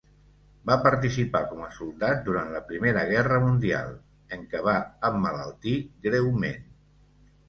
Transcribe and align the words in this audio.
Va 0.67 0.75
participar 0.85 1.41
com 1.49 1.59
a 1.65 1.67
soldat 1.75 2.23
durant 2.29 2.47
la 2.55 2.61
Primera 2.69 3.03
Guerra 3.11 3.37
mundial, 3.43 3.91
en 4.39 4.47
què 4.55 4.63
va 4.69 4.73
emmalaltir 5.11 5.75
greument. 6.07 6.65